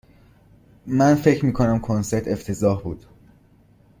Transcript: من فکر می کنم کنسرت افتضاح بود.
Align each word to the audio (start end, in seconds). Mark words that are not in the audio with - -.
من 0.87 1.15
فکر 1.15 1.45
می 1.45 1.53
کنم 1.53 1.79
کنسرت 1.79 2.27
افتضاح 2.27 2.81
بود. 2.81 3.05